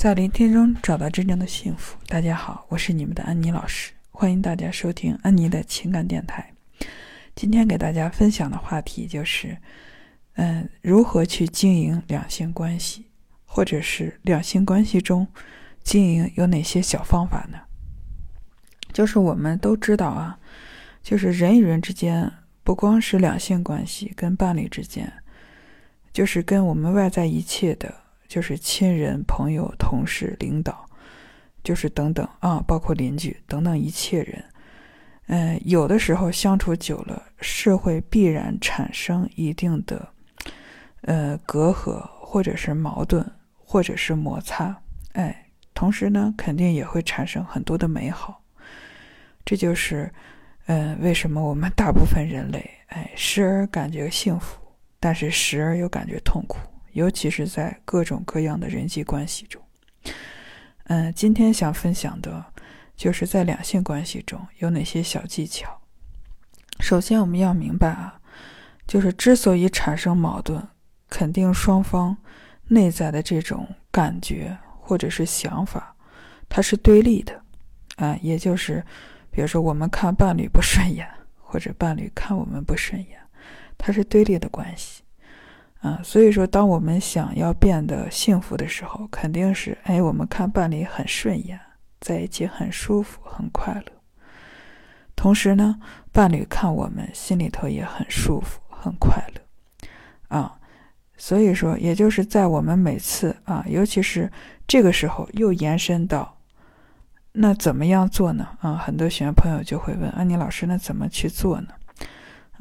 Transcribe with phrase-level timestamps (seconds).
[0.00, 1.98] 在聆听中找到真正的幸福。
[2.06, 6.54] 大家好，我是你们的安妮老师，欢迎大家收听安妮的情感电台。
[7.36, 9.58] 今天给大家分享的话题就是，
[10.36, 13.10] 嗯，如何去经营两性关系，
[13.44, 15.28] 或者是两性关系中
[15.82, 17.58] 经营有哪些小方法呢？
[18.94, 20.38] 就是我们都知道啊，
[21.02, 22.32] 就是人与人之间，
[22.64, 25.12] 不光是两性关系，跟伴侣之间，
[26.10, 27.99] 就是跟我们外在一切的。
[28.30, 30.86] 就是亲人、朋友、同事、领导，
[31.64, 34.44] 就是等等啊，包括邻居等等一切人，
[35.26, 40.08] 嗯，有的时候相处久了，是会必然产生一定的
[41.00, 44.80] 呃隔阂，或者是矛盾，或者是摩擦，
[45.14, 48.40] 哎，同时呢，肯定也会产生很多的美好。
[49.44, 50.08] 这就是，
[50.66, 54.60] 嗯，为什么我们大部分人类，哎，时而感觉幸福，
[55.00, 56.58] 但是时而又感觉痛苦。
[56.92, 59.62] 尤其是在各种各样的人际关系中，
[60.84, 62.44] 嗯，今天想分享的，
[62.96, 65.80] 就是在两性关系中有哪些小技巧。
[66.80, 68.20] 首先，我们要明白啊，
[68.86, 70.66] 就是之所以产生矛盾，
[71.08, 72.16] 肯定双方
[72.68, 75.94] 内在的这种感觉或者是想法，
[76.48, 77.40] 它是对立的，
[77.96, 78.84] 啊，也就是，
[79.30, 81.06] 比如说我们看伴侣不顺眼，
[81.36, 83.20] 或者伴侣看我们不顺眼，
[83.78, 85.02] 它是对立的关系。
[85.80, 91.58] 啊，所以说，当我们想要变得幸福的时候，肯定是，哎，我们看伴侣很顺眼，
[92.00, 93.92] 在一起很舒服、很快乐。
[95.16, 95.76] 同时呢，
[96.12, 99.40] 伴侣看我们心里头也很舒服、很快乐。
[100.28, 100.58] 啊，
[101.16, 104.30] 所以说，也就是在我们每次啊，尤其是
[104.66, 106.38] 这个时候，又延伸到，
[107.32, 108.46] 那怎么样做呢？
[108.60, 111.68] 啊，很多学员朋友就会问安妮老师，那怎么去做呢？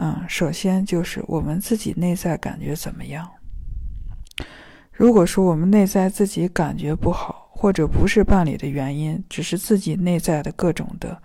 [0.00, 3.28] 嗯，首先就是我们自己内在感觉怎么样。
[4.92, 11.20] 如果说我们内在自己感觉不好，或者不是伴侣的原因，只是自己内在的各种的，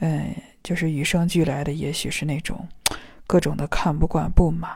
[0.00, 2.68] 嗯，就是与生俱来的，也许是那种
[3.26, 4.70] 各种的看不惯、不满。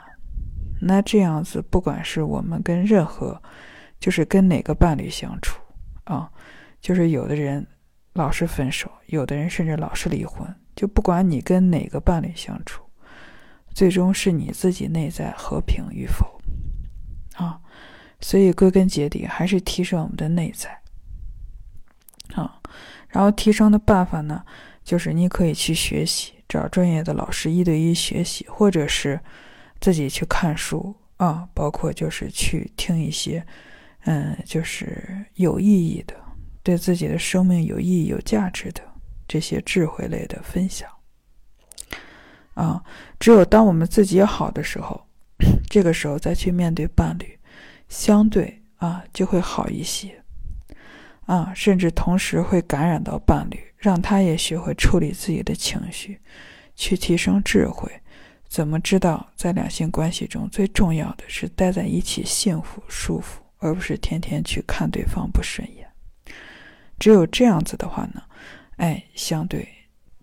[0.81, 3.43] 那这样子，不管是我们跟任何，
[3.99, 5.61] 就是跟哪个伴侣相处
[6.05, 6.31] 啊，
[6.81, 7.67] 就是有的人
[8.15, 12.83] 老是分手，有的人甚至老是离婚，就不管你跟哪个伴侣相处。
[13.81, 16.39] 最终是你自己内在和平与否，
[17.43, 17.59] 啊，
[18.21, 20.69] 所以归根结底还是提升我们的内在，
[22.35, 22.61] 啊，
[23.09, 24.45] 然后提升的办法呢，
[24.85, 29.19] 就是你可以去学习，找专业的老师一对一学习，或者是
[29.81, 33.43] 自己去看书啊，包括就是去听一些，
[34.01, 36.15] 嗯，就是有意义的，
[36.63, 38.83] 对自己的生命有意义、有价值的
[39.27, 40.87] 这些智慧类的分享。
[42.55, 42.83] 啊，
[43.19, 45.07] 只有当我们自己好的时候，
[45.71, 47.39] 这个时候再去面对伴侣，
[47.89, 50.23] 相对啊就会好一些，
[51.27, 56.21] 啊，甚至同时会感染到伴侣，让他也学会处理自己的情绪，
[56.75, 57.91] 去提升智慧。
[58.49, 65.87] 怎么知道在两性关系中最重要的是待在一起幸福舒服，而不是天天去看对方不顺眼？
[66.99, 68.23] 只有这样子的话呢，
[68.77, 69.67] 哎，相对。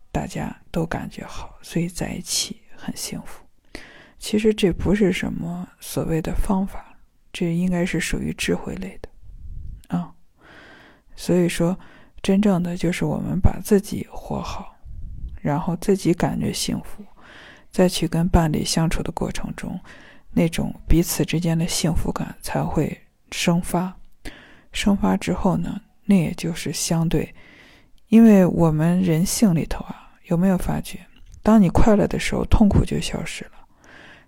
[0.10, 3.44] 大家都感觉好，所以在一起很幸福。
[4.20, 6.96] 其实这不是什么所谓的方法，
[7.34, 10.14] 这应该是属于智慧类的啊。
[11.16, 11.76] 所以说，
[12.22, 14.76] 真正的就是我们把自己活好，
[15.42, 17.04] 然后自己感觉幸福，
[17.72, 19.80] 再去跟伴侣相处的过程中，
[20.30, 22.96] 那种彼此之间的幸福感才会
[23.32, 23.98] 生发。
[24.72, 27.34] 生发之后呢，那也就是相对，
[28.10, 29.97] 因为我们人性里头啊。
[30.30, 31.00] 有没有发觉，
[31.42, 33.52] 当你快乐的时候，痛苦就消失了；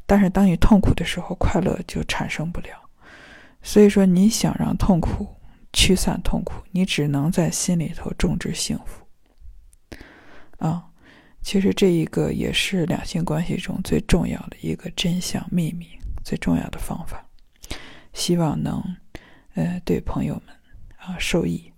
[0.06, 2.70] 但是当你痛苦的时候，快乐就产生不了。
[3.62, 5.28] 所以说，你想让痛苦
[5.74, 9.06] 驱散痛苦，你只能在心里头种植幸福。
[10.58, 10.86] 啊，
[11.42, 15.88] 其实这一个也是两性关系中最重要的一个真相秘密，
[16.24, 17.26] 最重要的方法。
[18.14, 18.82] 希望能，
[19.56, 20.56] 呃，对朋友们
[20.98, 21.72] 啊受益。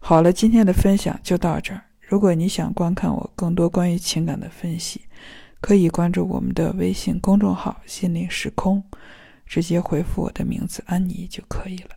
[0.00, 1.82] 好了，今天的分享就到这儿。
[2.06, 5.00] 如果你想观看我更多关于情感的分析，
[5.60, 8.82] 可以关注我们的微信公众号“心灵时空”，
[9.46, 11.90] 直接回复我的名字“安妮”就可以了。